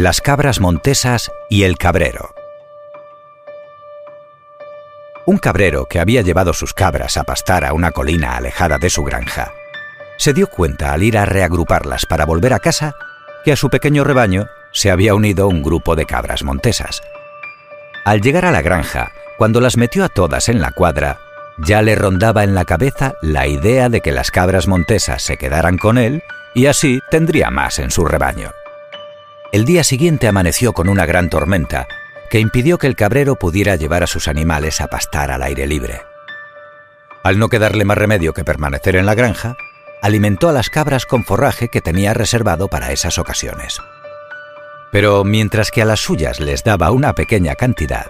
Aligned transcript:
Las 0.00 0.20
cabras 0.20 0.60
montesas 0.60 1.32
y 1.50 1.64
el 1.64 1.76
cabrero. 1.76 2.32
Un 5.26 5.38
cabrero 5.38 5.86
que 5.86 5.98
había 5.98 6.22
llevado 6.22 6.52
sus 6.52 6.72
cabras 6.72 7.16
a 7.16 7.24
pastar 7.24 7.64
a 7.64 7.72
una 7.72 7.90
colina 7.90 8.36
alejada 8.36 8.78
de 8.78 8.90
su 8.90 9.02
granja, 9.02 9.50
se 10.16 10.32
dio 10.32 10.46
cuenta 10.46 10.92
al 10.92 11.02
ir 11.02 11.18
a 11.18 11.24
reagruparlas 11.24 12.06
para 12.06 12.26
volver 12.26 12.52
a 12.52 12.60
casa 12.60 12.94
que 13.44 13.50
a 13.50 13.56
su 13.56 13.70
pequeño 13.70 14.04
rebaño 14.04 14.46
se 14.70 14.92
había 14.92 15.16
unido 15.16 15.48
un 15.48 15.64
grupo 15.64 15.96
de 15.96 16.06
cabras 16.06 16.44
montesas. 16.44 17.02
Al 18.04 18.20
llegar 18.20 18.44
a 18.44 18.52
la 18.52 18.62
granja, 18.62 19.10
cuando 19.36 19.60
las 19.60 19.76
metió 19.76 20.04
a 20.04 20.08
todas 20.08 20.48
en 20.48 20.60
la 20.60 20.70
cuadra, 20.70 21.18
ya 21.58 21.82
le 21.82 21.96
rondaba 21.96 22.44
en 22.44 22.54
la 22.54 22.66
cabeza 22.66 23.14
la 23.20 23.48
idea 23.48 23.88
de 23.88 24.00
que 24.00 24.12
las 24.12 24.30
cabras 24.30 24.68
montesas 24.68 25.22
se 25.22 25.36
quedaran 25.38 25.76
con 25.76 25.98
él 25.98 26.22
y 26.54 26.66
así 26.66 27.00
tendría 27.10 27.50
más 27.50 27.80
en 27.80 27.90
su 27.90 28.04
rebaño. 28.04 28.52
El 29.50 29.64
día 29.64 29.82
siguiente 29.82 30.28
amaneció 30.28 30.74
con 30.74 30.90
una 30.90 31.06
gran 31.06 31.30
tormenta 31.30 31.88
que 32.28 32.38
impidió 32.38 32.76
que 32.76 32.86
el 32.86 32.96
cabrero 32.96 33.36
pudiera 33.36 33.76
llevar 33.76 34.02
a 34.02 34.06
sus 34.06 34.28
animales 34.28 34.82
a 34.82 34.88
pastar 34.88 35.30
al 35.30 35.42
aire 35.42 35.66
libre. 35.66 36.02
Al 37.24 37.38
no 37.38 37.48
quedarle 37.48 37.86
más 37.86 37.96
remedio 37.96 38.34
que 38.34 38.44
permanecer 38.44 38.96
en 38.96 39.06
la 39.06 39.14
granja, 39.14 39.56
alimentó 40.02 40.50
a 40.50 40.52
las 40.52 40.68
cabras 40.68 41.06
con 41.06 41.24
forraje 41.24 41.68
que 41.68 41.80
tenía 41.80 42.12
reservado 42.12 42.68
para 42.68 42.92
esas 42.92 43.18
ocasiones. 43.18 43.80
Pero 44.92 45.24
mientras 45.24 45.70
que 45.70 45.80
a 45.80 45.86
las 45.86 46.00
suyas 46.00 46.40
les 46.40 46.62
daba 46.62 46.90
una 46.90 47.14
pequeña 47.14 47.54
cantidad, 47.54 48.06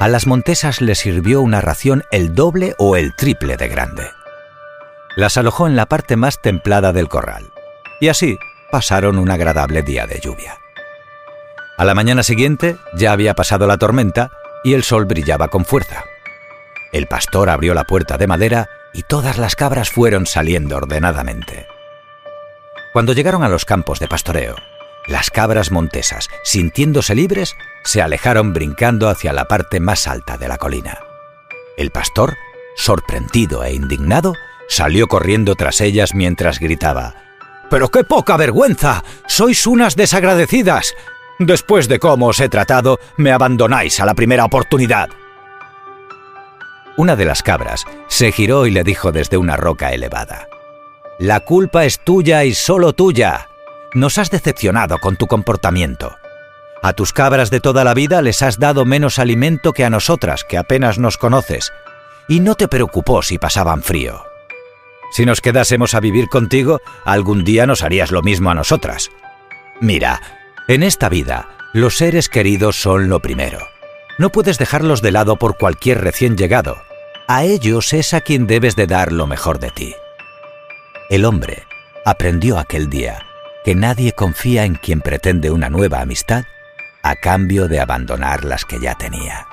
a 0.00 0.08
las 0.08 0.26
montesas 0.26 0.80
les 0.80 0.98
sirvió 0.98 1.42
una 1.42 1.60
ración 1.60 2.02
el 2.10 2.34
doble 2.34 2.74
o 2.78 2.96
el 2.96 3.14
triple 3.14 3.56
de 3.56 3.68
grande. 3.68 4.10
Las 5.14 5.36
alojó 5.36 5.68
en 5.68 5.76
la 5.76 5.86
parte 5.86 6.16
más 6.16 6.42
templada 6.42 6.92
del 6.92 7.08
corral, 7.08 7.52
y 8.00 8.08
así 8.08 8.36
pasaron 8.72 9.18
un 9.18 9.30
agradable 9.30 9.82
día 9.82 10.08
de 10.08 10.18
lluvia. 10.18 10.61
A 11.82 11.84
la 11.84 11.96
mañana 11.96 12.22
siguiente 12.22 12.76
ya 12.94 13.10
había 13.10 13.34
pasado 13.34 13.66
la 13.66 13.76
tormenta 13.76 14.30
y 14.62 14.74
el 14.74 14.84
sol 14.84 15.04
brillaba 15.04 15.48
con 15.48 15.64
fuerza. 15.64 16.04
El 16.92 17.08
pastor 17.08 17.50
abrió 17.50 17.74
la 17.74 17.82
puerta 17.82 18.18
de 18.18 18.28
madera 18.28 18.68
y 18.94 19.02
todas 19.02 19.36
las 19.36 19.56
cabras 19.56 19.90
fueron 19.90 20.26
saliendo 20.26 20.76
ordenadamente. 20.76 21.66
Cuando 22.92 23.14
llegaron 23.14 23.42
a 23.42 23.48
los 23.48 23.64
campos 23.64 23.98
de 23.98 24.06
pastoreo, 24.06 24.54
las 25.08 25.30
cabras 25.30 25.72
montesas, 25.72 26.28
sintiéndose 26.44 27.16
libres, 27.16 27.56
se 27.82 28.00
alejaron 28.00 28.52
brincando 28.52 29.08
hacia 29.08 29.32
la 29.32 29.46
parte 29.46 29.80
más 29.80 30.06
alta 30.06 30.38
de 30.38 30.46
la 30.46 30.58
colina. 30.58 31.00
El 31.76 31.90
pastor, 31.90 32.36
sorprendido 32.76 33.64
e 33.64 33.72
indignado, 33.72 34.34
salió 34.68 35.08
corriendo 35.08 35.56
tras 35.56 35.80
ellas 35.80 36.14
mientras 36.14 36.60
gritaba 36.60 37.16
¡Pero 37.70 37.90
qué 37.90 38.04
poca 38.04 38.36
vergüenza! 38.36 39.02
¡Sois 39.26 39.66
unas 39.66 39.96
desagradecidas! 39.96 40.94
Después 41.44 41.88
de 41.88 41.98
cómo 41.98 42.28
os 42.28 42.38
he 42.38 42.48
tratado, 42.48 43.00
me 43.16 43.32
abandonáis 43.32 43.98
a 43.98 44.06
la 44.06 44.14
primera 44.14 44.44
oportunidad. 44.44 45.10
Una 46.96 47.16
de 47.16 47.24
las 47.24 47.42
cabras 47.42 47.84
se 48.06 48.30
giró 48.30 48.66
y 48.66 48.70
le 48.70 48.84
dijo 48.84 49.10
desde 49.10 49.38
una 49.38 49.56
roca 49.56 49.92
elevada, 49.92 50.46
La 51.18 51.40
culpa 51.40 51.84
es 51.84 51.98
tuya 52.04 52.44
y 52.44 52.54
solo 52.54 52.92
tuya. 52.92 53.48
Nos 53.92 54.18
has 54.18 54.30
decepcionado 54.30 54.98
con 54.98 55.16
tu 55.16 55.26
comportamiento. 55.26 56.16
A 56.80 56.92
tus 56.92 57.12
cabras 57.12 57.50
de 57.50 57.60
toda 57.60 57.82
la 57.82 57.94
vida 57.94 58.22
les 58.22 58.40
has 58.42 58.60
dado 58.60 58.84
menos 58.84 59.18
alimento 59.18 59.72
que 59.72 59.84
a 59.84 59.90
nosotras, 59.90 60.44
que 60.44 60.58
apenas 60.58 60.98
nos 60.98 61.18
conoces, 61.18 61.72
y 62.28 62.38
no 62.38 62.54
te 62.54 62.68
preocupó 62.68 63.22
si 63.22 63.38
pasaban 63.38 63.82
frío. 63.82 64.24
Si 65.10 65.26
nos 65.26 65.40
quedásemos 65.40 65.94
a 65.94 66.00
vivir 66.00 66.28
contigo, 66.28 66.80
algún 67.04 67.42
día 67.42 67.66
nos 67.66 67.82
harías 67.82 68.12
lo 68.12 68.22
mismo 68.22 68.50
a 68.50 68.54
nosotras. 68.54 69.10
Mira, 69.80 70.20
en 70.68 70.82
esta 70.82 71.08
vida, 71.08 71.48
los 71.72 71.96
seres 71.96 72.28
queridos 72.28 72.80
son 72.80 73.08
lo 73.08 73.20
primero. 73.20 73.58
No 74.18 74.30
puedes 74.30 74.58
dejarlos 74.58 75.02
de 75.02 75.10
lado 75.10 75.36
por 75.36 75.56
cualquier 75.56 76.00
recién 76.00 76.36
llegado. 76.36 76.76
A 77.26 77.44
ellos 77.44 77.92
es 77.92 78.14
a 78.14 78.20
quien 78.20 78.46
debes 78.46 78.76
de 78.76 78.86
dar 78.86 79.12
lo 79.12 79.26
mejor 79.26 79.58
de 79.58 79.70
ti. 79.70 79.94
El 81.10 81.24
hombre 81.24 81.64
aprendió 82.04 82.58
aquel 82.58 82.88
día 82.88 83.26
que 83.64 83.74
nadie 83.74 84.12
confía 84.12 84.64
en 84.64 84.74
quien 84.74 85.00
pretende 85.00 85.50
una 85.50 85.70
nueva 85.70 86.00
amistad 86.00 86.44
a 87.02 87.16
cambio 87.16 87.68
de 87.68 87.80
abandonar 87.80 88.44
las 88.44 88.64
que 88.64 88.80
ya 88.80 88.94
tenía. 88.94 89.46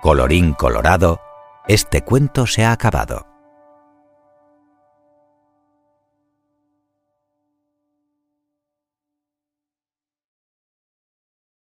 Colorín 0.00 0.52
colorado, 0.54 1.20
este 1.68 2.02
cuento 2.02 2.46
se 2.46 2.64
ha 2.64 2.72
acabado. 2.72 3.31